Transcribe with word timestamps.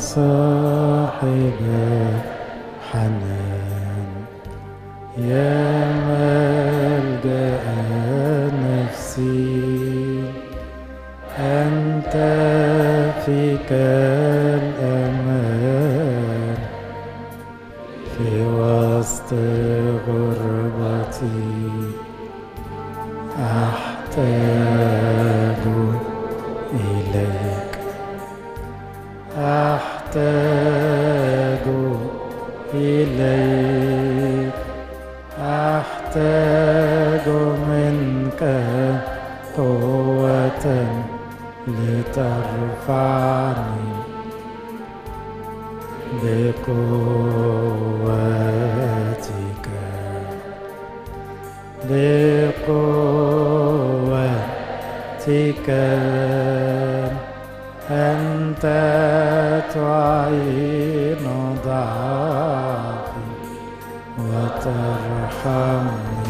صاحب 0.00 1.58
الحنان 2.90 4.10
يا 5.18 5.92
ملجأ 6.08 7.60
نفسي 8.64 10.24
أنت 11.38 12.14
فيك 13.26 13.70
الأمان. 14.62 15.70
في 18.16 18.28
وسط 18.42 19.30
غربتي 20.08 21.42
أحتاج 23.38 24.22
إليك. 26.74 27.69
إليك. 32.74 34.52
أحتاج 35.40 37.28
منك 37.68 38.42
قوة 39.56 40.86
لترفعني 41.68 42.90
بقوتك. 46.22 46.66
بقوتك. 51.90 52.70
أنت 57.90 58.64
تعين 59.74 61.24
ضعفي. 61.66 62.69
وترحمني. 64.40 66.20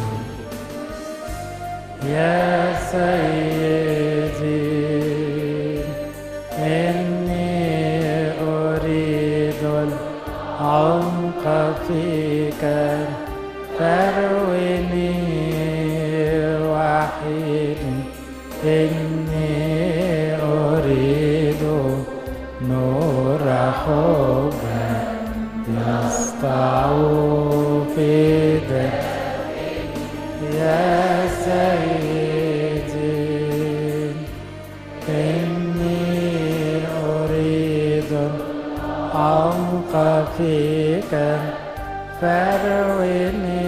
يا 2.07 2.75
سيدي 2.91 4.51
إني 6.59 7.61
أريد 8.43 9.63
العمق 9.65 11.45
فيك. 11.89 12.63
يا 30.61 31.27
سيدي 31.45 32.91
إني 35.09 36.83
أريد 37.07 38.13
عمق 39.15 39.93
فيك. 40.39 41.13
فارويني 42.21 43.61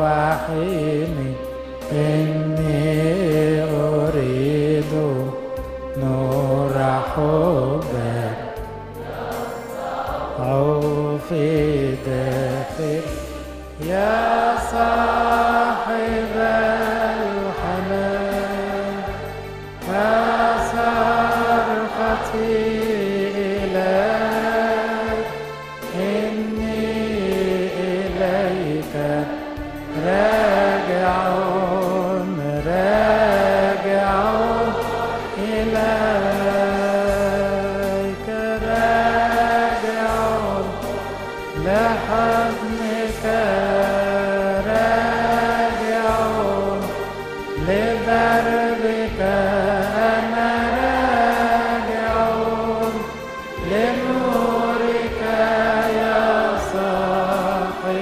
وحيني 0.00 1.30
إني 1.92 3.62
أريد 3.62 4.92
نور 5.96 6.74
حبك. 7.10 8.49
أو 10.40 11.18
في 11.28 11.94
داخل 12.06 13.00
يا 13.88 14.56
صاحب 14.72 15.29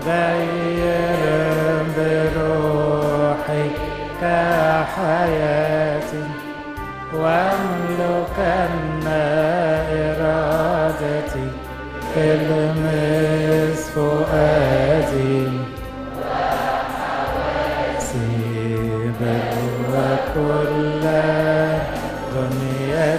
غير 0.06 1.24
بروحك 1.98 3.78
حياتي 4.96 6.24
واملكن 7.14 8.74
إرادتي 9.92 11.48
في 12.14 12.16
كلمتي 12.16 13.29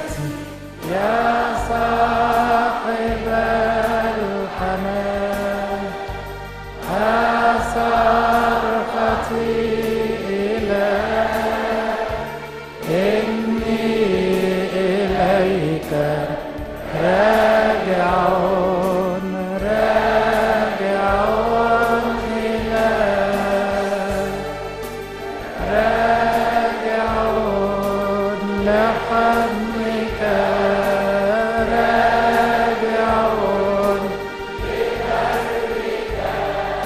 that 0.03 0.40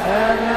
And 0.06 0.53